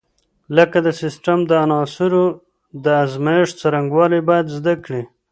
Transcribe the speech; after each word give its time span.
لکه 0.57 0.77
د 0.85 0.87
سیسټم 1.01 1.39
د 1.45 1.51
عناصرو 1.65 2.25
د 2.83 2.85
ازمېښت 3.03 3.53
څرنګوالي 3.61 4.19
باید 4.29 4.47
زده 4.57 4.73
کړي. 4.85 5.03